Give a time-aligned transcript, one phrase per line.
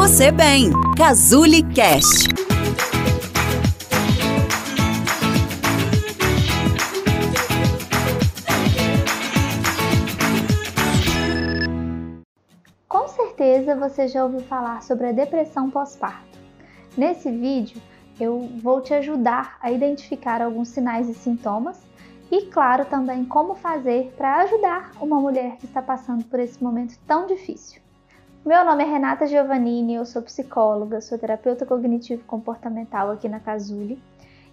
[0.00, 0.70] você bem.
[0.96, 2.30] Cazuli Cast.
[12.88, 16.38] Com certeza você já ouviu falar sobre a depressão pós-parto.
[16.96, 17.78] Nesse vídeo,
[18.18, 21.78] eu vou te ajudar a identificar alguns sinais e sintomas
[22.30, 26.98] e, claro, também como fazer para ajudar uma mulher que está passando por esse momento
[27.06, 27.82] tão difícil.
[28.42, 34.02] Meu nome é Renata Giovannini, eu sou psicóloga, sou terapeuta cognitivo comportamental aqui na Casuli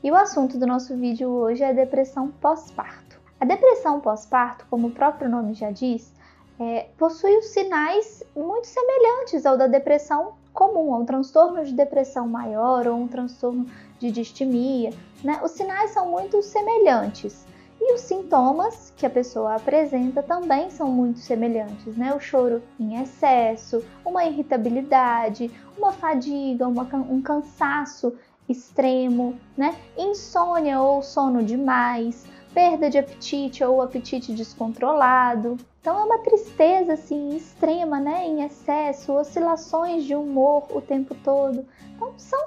[0.04, 3.18] e o assunto do nosso vídeo hoje é depressão pós-parto.
[3.40, 6.12] A depressão pós-parto, como o próprio nome já diz,
[6.60, 12.88] é, possui os sinais muito semelhantes ao da depressão comum, ao transtorno de depressão maior
[12.88, 13.66] ou um transtorno
[14.00, 14.90] de distimia.
[15.24, 15.40] Né?
[15.42, 17.46] Os sinais são muito semelhantes.
[17.90, 22.14] E os sintomas que a pessoa apresenta também são muito semelhantes, né?
[22.14, 28.14] O choro em excesso, uma irritabilidade, uma fadiga, uma, um cansaço
[28.50, 29.74] extremo, né?
[29.98, 35.58] Insônia ou sono demais, perda de apetite ou apetite descontrolado.
[35.80, 41.66] Então é uma tristeza assim extrema, né, em excesso, oscilações de humor o tempo todo.
[41.96, 42.46] Então são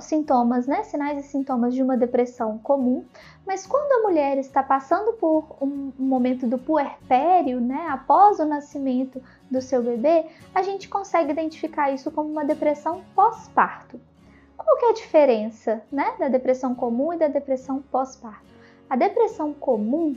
[0.00, 3.04] sintomas, né, sinais e sintomas de uma depressão comum.
[3.46, 9.22] Mas quando a mulher está passando por um momento do puerpério, né, após o nascimento
[9.50, 13.98] do seu bebê, a gente consegue identificar isso como uma depressão pós-parto.
[14.56, 18.52] Qual que é a diferença, né, da depressão comum e da depressão pós-parto?
[18.92, 20.14] A depressão comum,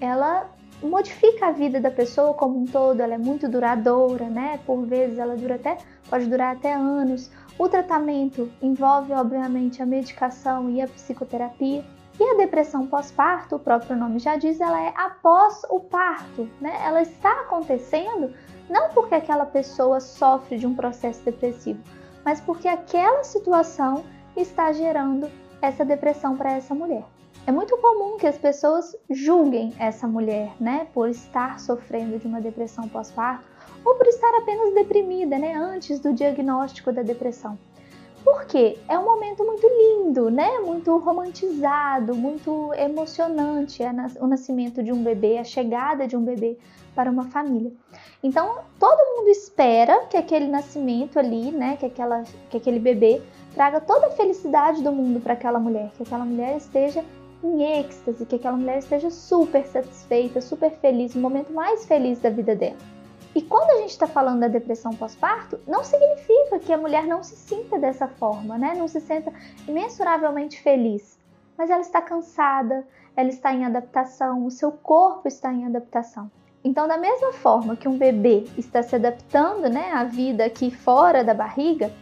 [0.00, 0.50] ela
[0.82, 4.58] modifica a vida da pessoa como um todo, ela é muito duradoura, né?
[4.64, 5.76] Por vezes ela dura até
[6.08, 7.30] pode durar até anos.
[7.58, 11.84] O tratamento envolve obviamente a medicação e a psicoterapia.
[12.18, 16.80] E a depressão pós-parto, o próprio nome já diz, ela é após o parto, né?
[16.82, 18.32] Ela está acontecendo
[18.70, 21.82] não porque aquela pessoa sofre de um processo depressivo,
[22.24, 24.02] mas porque aquela situação
[24.34, 27.04] está gerando essa depressão para essa mulher.
[27.46, 32.40] É muito comum que as pessoas julguem essa mulher, né, por estar sofrendo de uma
[32.40, 33.44] depressão pós-parto
[33.84, 37.58] ou por estar apenas deprimida, né, antes do diagnóstico da depressão.
[38.24, 40.58] Porque é um momento muito lindo, né?
[40.60, 46.56] Muito romantizado, muito emocionante é o nascimento de um bebê, a chegada de um bebê
[46.94, 47.70] para uma família.
[48.22, 53.20] Então, todo mundo espera que aquele nascimento ali, né, que, aquela, que aquele bebê
[53.54, 57.04] traga toda a felicidade do mundo para aquela mulher, que aquela mulher esteja
[57.46, 62.30] em êxtase, que aquela mulher esteja super satisfeita, super feliz, no momento mais feliz da
[62.30, 62.78] vida dela.
[63.34, 67.22] E quando a gente está falando da depressão pós-parto, não significa que a mulher não
[67.22, 68.74] se sinta dessa forma, né?
[68.76, 69.32] Não se sinta
[69.66, 71.18] imensuravelmente feliz.
[71.58, 76.30] Mas ela está cansada, ela está em adaptação, o seu corpo está em adaptação.
[76.62, 81.22] Então, da mesma forma que um bebê está se adaptando né, à vida aqui fora
[81.22, 81.92] da barriga,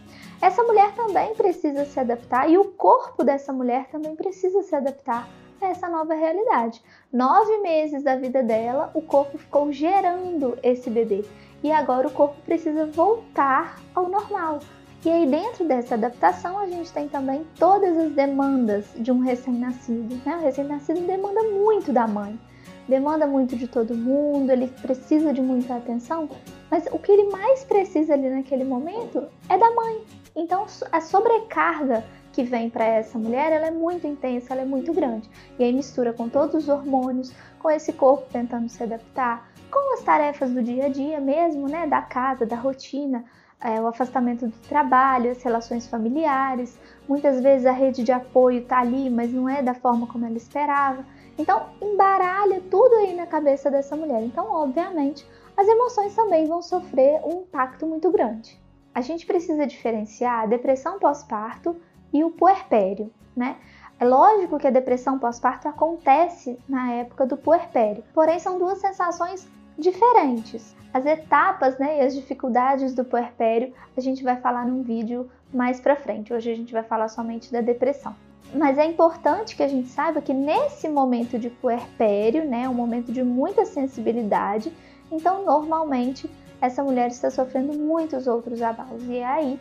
[0.41, 5.29] essa mulher também precisa se adaptar e o corpo dessa mulher também precisa se adaptar
[5.61, 6.81] a essa nova realidade.
[7.11, 11.23] Nove meses da vida dela, o corpo ficou gerando esse bebê
[11.63, 14.59] e agora o corpo precisa voltar ao normal.
[15.05, 20.15] E aí, dentro dessa adaptação, a gente tem também todas as demandas de um recém-nascido.
[20.25, 20.37] Né?
[20.37, 22.39] O recém-nascido demanda muito da mãe,
[22.87, 26.29] demanda muito de todo mundo, ele precisa de muita atenção,
[26.71, 30.01] mas o que ele mais precisa ali naquele momento é da mãe.
[30.35, 34.91] Então a sobrecarga que vem para essa mulher, ela é muito intensa, ela é muito
[34.91, 35.29] grande.
[35.59, 40.01] E aí mistura com todos os hormônios, com esse corpo tentando se adaptar, com as
[40.01, 43.23] tarefas do dia a dia mesmo, né, da casa, da rotina,
[43.61, 46.77] é, o afastamento do trabalho, as relações familiares.
[47.07, 50.35] Muitas vezes a rede de apoio está ali, mas não é da forma como ela
[50.35, 51.05] esperava.
[51.37, 54.23] Então embaralha tudo aí na cabeça dessa mulher.
[54.23, 58.62] Então, obviamente, as emoções também vão sofrer um impacto muito grande
[58.93, 61.75] a gente precisa diferenciar a depressão pós-parto
[62.11, 63.57] e o puerpério, né?
[63.99, 69.47] É lógico que a depressão pós-parto acontece na época do puerpério, porém são duas sensações
[69.77, 70.75] diferentes.
[70.93, 75.79] As etapas né, e as dificuldades do puerpério a gente vai falar num vídeo mais
[75.79, 76.33] pra frente.
[76.33, 78.15] Hoje a gente vai falar somente da depressão.
[78.53, 83.11] Mas é importante que a gente saiba que nesse momento de puerpério, né, um momento
[83.11, 84.71] de muita sensibilidade,
[85.11, 86.29] então normalmente
[86.63, 89.03] essa mulher está sofrendo muitos outros abalos.
[89.03, 89.59] E é aí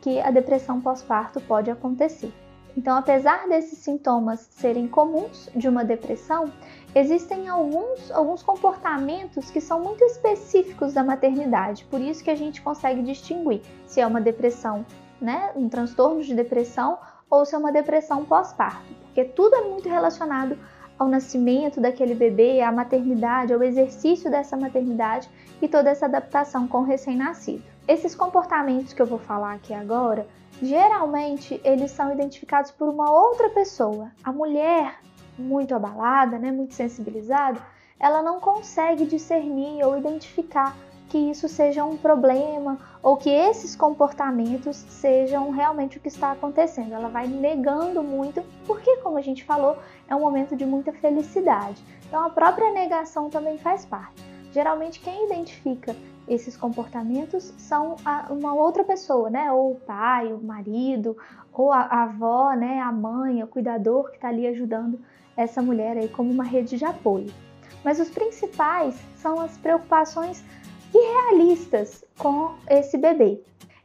[0.00, 2.32] que a depressão pós-parto pode acontecer.
[2.74, 6.50] Então, apesar desses sintomas serem comuns de uma depressão,
[6.94, 12.62] existem alguns, alguns comportamentos que são muito específicos da maternidade, por isso que a gente
[12.62, 14.86] consegue distinguir se é uma depressão,
[15.20, 16.98] né, um transtorno de depressão
[17.28, 20.56] ou se é uma depressão pós-parto, porque tudo é muito relacionado
[20.98, 25.28] ao nascimento daquele bebê, à maternidade, ao exercício dessa maternidade
[25.62, 27.62] e toda essa adaptação com o recém-nascido.
[27.86, 30.26] Esses comportamentos que eu vou falar aqui agora,
[30.60, 34.10] geralmente eles são identificados por uma outra pessoa.
[34.24, 35.00] A mulher
[35.38, 37.60] muito abalada, né, muito sensibilizada,
[37.98, 40.76] ela não consegue discernir ou identificar
[41.08, 46.92] que isso seja um problema ou que esses comportamentos sejam realmente o que está acontecendo.
[46.92, 51.82] Ela vai negando muito, porque, como a gente falou, é um momento de muita felicidade.
[52.06, 54.22] Então, a própria negação também faz parte.
[54.52, 55.96] Geralmente, quem identifica
[56.26, 57.96] esses comportamentos são
[58.28, 59.50] uma outra pessoa, né?
[59.50, 61.16] Ou o pai, o marido,
[61.52, 62.80] ou a, a avó, né?
[62.80, 65.00] A mãe, o cuidador que está ali ajudando
[65.36, 67.32] essa mulher aí como uma rede de apoio.
[67.84, 70.44] Mas os principais são as preocupações
[70.94, 73.40] irrealistas com esse bebê.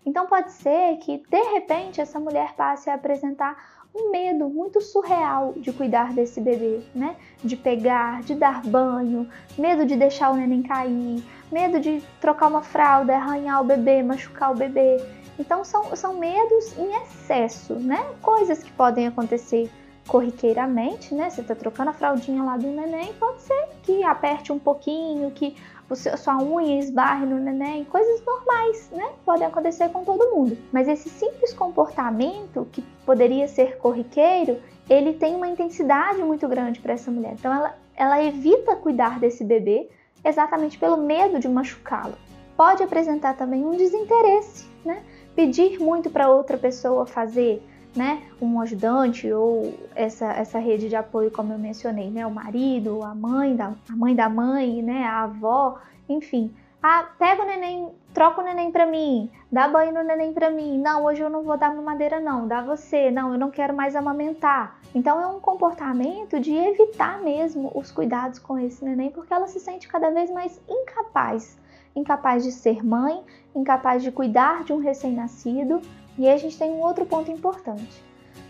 [0.05, 3.55] Então pode ser que de repente essa mulher passe a apresentar
[3.95, 7.15] um medo muito surreal de cuidar desse bebê, né?
[7.43, 12.63] De pegar, de dar banho, medo de deixar o neném cair, medo de trocar uma
[12.63, 14.97] fralda, arranhar o bebê, machucar o bebê.
[15.37, 18.03] Então são, são medos em excesso, né?
[18.21, 19.69] Coisas que podem acontecer
[20.07, 21.29] corriqueiramente, né?
[21.29, 25.55] Você tá trocando a fraldinha lá do neném, pode ser que aperte um pouquinho, que
[25.95, 29.11] sua unha esbarre no neném, coisas normais, né?
[29.25, 30.57] Podem acontecer com todo mundo.
[30.71, 34.59] Mas esse simples comportamento, que poderia ser corriqueiro,
[34.89, 37.33] ele tem uma intensidade muito grande para essa mulher.
[37.33, 39.89] Então ela, ela evita cuidar desse bebê
[40.23, 42.15] exatamente pelo medo de machucá-lo.
[42.55, 45.03] Pode apresentar também um desinteresse, né?
[45.35, 47.63] Pedir muito para outra pessoa fazer,
[47.95, 53.03] né, um ajudante ou essa, essa rede de apoio, como eu mencionei, né, o marido,
[53.03, 55.79] a mãe da, a mãe da mãe, né, a avó,
[56.09, 56.53] enfim.
[56.81, 60.77] Ah, pega o neném, troca o neném para mim, dá banho no neném para mim.
[60.77, 63.09] Não, hoje eu não vou dar mamadeira não, dá você.
[63.09, 64.77] Não, eu não quero mais amamentar.
[64.93, 69.61] Então é um comportamento de evitar mesmo os cuidados com esse neném, porque ela se
[69.61, 71.57] sente cada vez mais incapaz,
[71.95, 73.23] incapaz de ser mãe,
[73.55, 75.81] incapaz de cuidar de um recém-nascido
[76.17, 78.03] e aí a gente tem um outro ponto importante.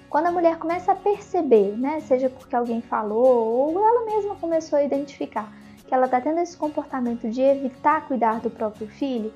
[0.10, 4.78] Quando a mulher começa a perceber, né, seja porque alguém falou ou ela mesma começou
[4.78, 5.52] a identificar
[5.88, 9.34] que ela está tendo esse comportamento de evitar cuidar do próprio filho,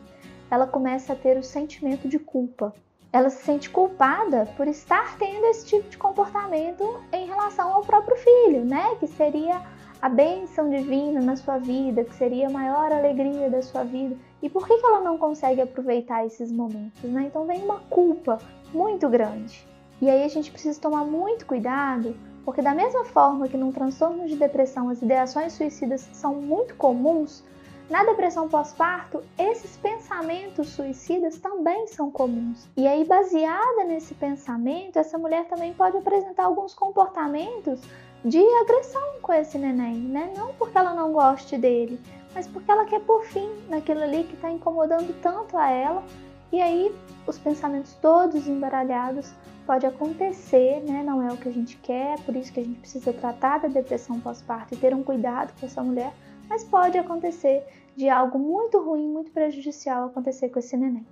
[0.50, 2.74] ela começa a ter o sentimento de culpa.
[3.12, 8.18] Ela se sente culpada por estar tendo esse tipo de comportamento em relação ao próprio
[8.18, 8.96] filho, né?
[9.00, 9.62] Que seria
[10.02, 14.16] a bênção divina na sua vida, que seria a maior alegria da sua vida.
[14.42, 17.04] E por que, que ela não consegue aproveitar esses momentos?
[17.04, 17.26] Né?
[17.28, 18.38] Então vem uma culpa
[18.74, 19.68] muito grande.
[20.02, 24.28] E aí a gente precisa tomar muito cuidado, porque da mesma forma que num transtorno
[24.28, 27.44] de depressão as ideações suicidas são muito comuns,
[27.90, 32.68] na depressão pós-parto, esses pensamentos suicidas também são comuns.
[32.76, 37.80] E aí, baseada nesse pensamento, essa mulher também pode apresentar alguns comportamentos
[38.24, 40.34] de agressão com esse neném, né?
[40.36, 42.00] Não porque ela não goste dele,
[42.34, 46.04] mas porque ela quer por fim naquilo ali que está incomodando tanto a ela.
[46.52, 46.94] E aí
[47.26, 49.34] os pensamentos todos embaralhados
[49.66, 51.04] pode acontecer, né?
[51.04, 53.68] Não é o que a gente quer, por isso que a gente precisa tratar da
[53.68, 56.14] depressão pós-parto e ter um cuidado com essa mulher,
[56.50, 57.66] mas pode acontecer
[57.96, 61.06] de algo muito ruim, muito prejudicial acontecer com esse neném.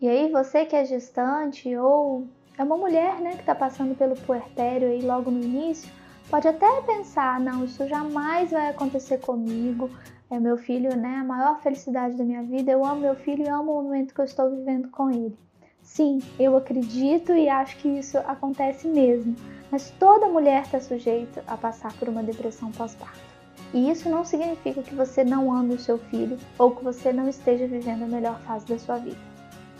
[0.00, 2.26] E aí você que é gestante ou
[2.58, 5.90] é uma mulher, né, que está passando pelo puerpério aí logo no início,
[6.30, 9.90] pode até pensar, não, isso jamais vai acontecer comigo.
[10.30, 12.72] É meu filho, né, a maior felicidade da minha vida.
[12.72, 15.36] Eu amo meu filho e amo o momento que eu estou vivendo com ele.
[15.82, 19.36] Sim, eu acredito e acho que isso acontece mesmo.
[19.70, 23.20] Mas toda mulher está sujeita a passar por uma depressão pós-parto.
[23.74, 27.28] E isso não significa que você não ame o seu filho ou que você não
[27.28, 29.16] esteja vivendo a melhor fase da sua vida.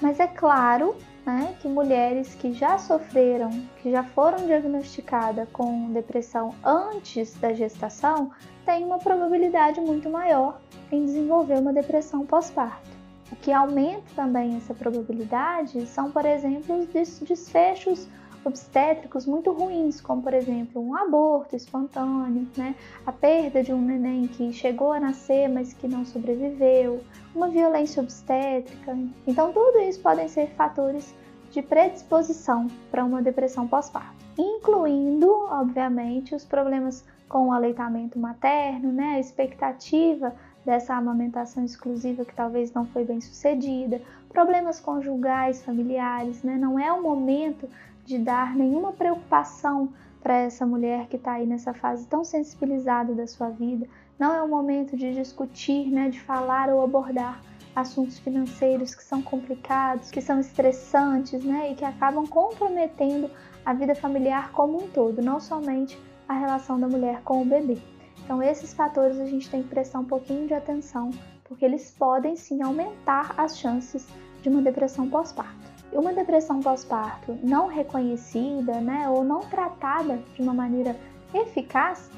[0.00, 3.50] Mas é claro né, que mulheres que já sofreram,
[3.80, 8.30] que já foram diagnosticadas com depressão antes da gestação,
[8.64, 10.60] têm uma probabilidade muito maior
[10.90, 12.90] em desenvolver uma depressão pós-parto.
[13.30, 16.86] O que aumenta também essa probabilidade são, por exemplo, os
[17.20, 18.06] desfechos
[18.44, 22.74] obstétricos muito ruins, como por exemplo um aborto espontâneo, né?
[23.06, 27.02] a perda de um neném que chegou a nascer mas que não sobreviveu,
[27.34, 28.96] uma violência obstétrica.
[29.26, 31.14] Então, tudo isso podem ser fatores
[31.50, 39.14] de predisposição para uma depressão pós-parto, incluindo, obviamente, os problemas com o aleitamento materno, né?
[39.16, 40.34] a expectativa
[40.64, 46.56] dessa amamentação exclusiva que talvez não foi bem sucedida, problemas conjugais, familiares, né?
[46.56, 47.68] Não é o momento
[48.04, 49.92] de dar nenhuma preocupação
[50.22, 53.86] para essa mulher que está aí nessa fase tão sensibilizada da sua vida.
[54.18, 57.40] Não é o momento de discutir, né, de falar ou abordar
[57.74, 63.30] assuntos financeiros que são complicados, que são estressantes, né, e que acabam comprometendo
[63.64, 67.78] a vida familiar como um todo, não somente a relação da mulher com o bebê.
[68.24, 71.10] Então, esses fatores a gente tem que prestar um pouquinho de atenção,
[71.44, 74.06] porque eles podem sim aumentar as chances
[74.42, 75.61] de uma depressão pós-parto.
[75.92, 80.96] Uma depressão pós-parto não reconhecida, né, ou não tratada de uma maneira
[81.34, 82.10] eficaz,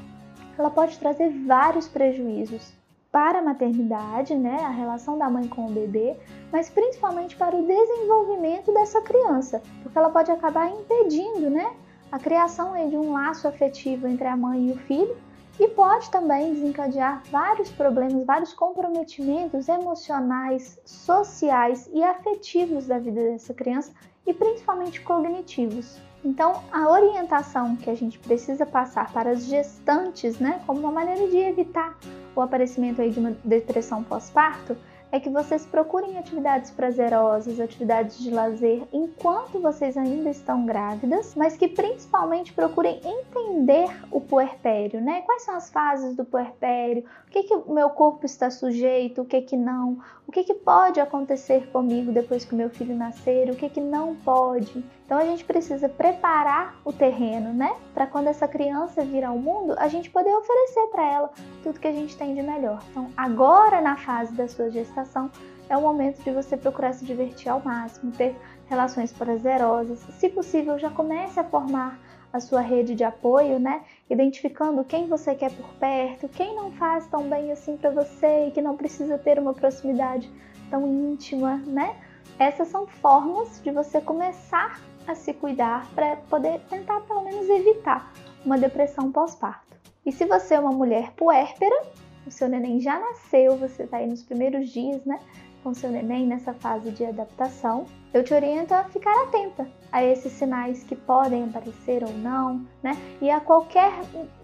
[0.56, 2.72] ela pode trazer vários prejuízos
[3.10, 6.16] para a maternidade, né, a relação da mãe com o bebê,
[6.52, 11.74] mas principalmente para o desenvolvimento dessa criança, porque ela pode acabar impedindo, né,
[12.10, 15.16] a criação de um laço afetivo entre a mãe e o filho
[15.58, 23.54] e pode também desencadear vários problemas, vários comprometimentos emocionais, sociais e afetivos da vida dessa
[23.54, 23.92] criança
[24.26, 25.98] e principalmente cognitivos.
[26.24, 31.28] Então, a orientação que a gente precisa passar para as gestantes, né, como uma maneira
[31.28, 31.98] de evitar
[32.34, 34.74] o aparecimento aí de uma depressão pós-parto,
[35.14, 41.56] é que vocês procurem atividades prazerosas, atividades de lazer enquanto vocês ainda estão grávidas, mas
[41.56, 45.22] que principalmente procurem entender o puerpério, né?
[45.22, 47.04] Quais são as fases do puerpério?
[47.28, 49.22] O que que o meu corpo está sujeito?
[49.22, 50.00] O que que não?
[50.26, 53.48] O que que pode acontecer comigo depois que o meu filho nascer?
[53.48, 54.84] O que que não pode?
[55.04, 57.74] Então a gente precisa preparar o terreno, né?
[57.92, 61.30] Para quando essa criança vir ao mundo, a gente poder oferecer para ela
[61.62, 62.82] tudo que a gente tem de melhor.
[62.90, 65.30] Então, agora na fase da sua gestação,
[65.68, 68.34] é o momento de você procurar se divertir ao máximo, ter
[68.66, 69.98] relações prazerosas.
[70.18, 71.98] Se possível, já comece a formar
[72.32, 73.82] a sua rede de apoio, né?
[74.10, 78.50] Identificando quem você quer por perto, quem não faz tão bem assim para você e
[78.50, 80.30] que não precisa ter uma proximidade
[80.68, 81.94] tão íntima, né?
[82.38, 88.12] Essas são formas de você começar a se cuidar para poder tentar pelo menos evitar
[88.44, 89.74] uma depressão pós-parto.
[90.04, 91.82] E se você é uma mulher puérpera,
[92.26, 95.18] o seu neném já nasceu, você está aí nos primeiros dias, né?
[95.62, 100.32] Com seu neném nessa fase de adaptação, eu te oriento a ficar atenta a esses
[100.32, 102.96] sinais que podem aparecer ou não, né?
[103.20, 103.92] E a qualquer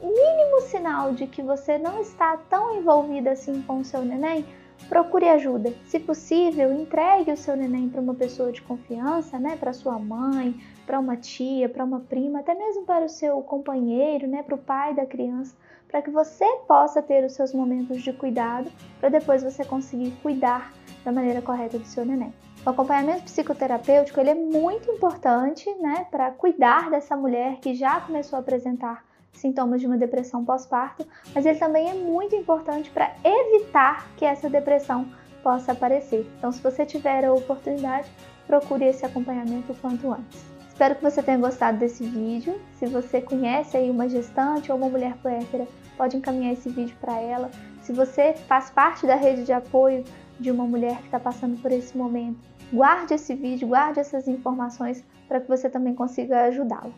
[0.03, 4.47] mínimo sinal de que você não está tão envolvida assim com o seu neném,
[4.89, 5.73] procure ajuda.
[5.87, 9.57] Se possível, entregue o seu neném para uma pessoa de confiança, né?
[9.57, 14.27] Para sua mãe, para uma tia, para uma prima, até mesmo para o seu companheiro,
[14.27, 14.43] né?
[14.43, 15.55] Para o pai da criança,
[15.89, 20.73] para que você possa ter os seus momentos de cuidado, para depois você conseguir cuidar
[21.05, 22.33] da maneira correta do seu neném.
[22.65, 28.37] O acompanhamento psicoterapêutico ele é muito importante, né, para cuidar dessa mulher que já começou
[28.37, 34.09] a apresentar sintomas de uma depressão pós-parto, mas ele também é muito importante para evitar
[34.17, 35.07] que essa depressão
[35.43, 36.31] possa aparecer.
[36.39, 38.11] Então, se você tiver a oportunidade,
[38.47, 40.45] procure esse acompanhamento o quanto antes.
[40.69, 42.59] Espero que você tenha gostado desse vídeo.
[42.79, 47.21] Se você conhece aí uma gestante ou uma mulher puérpera, pode encaminhar esse vídeo para
[47.21, 47.51] ela.
[47.83, 50.05] Se você faz parte da rede de apoio
[50.39, 52.39] de uma mulher que está passando por esse momento,
[52.73, 56.93] guarde esse vídeo, guarde essas informações para que você também consiga ajudá-la.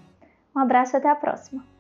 [0.55, 1.72] Um abraço e até a próxima!